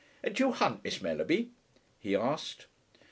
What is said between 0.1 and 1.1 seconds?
"Do you hunt, Miss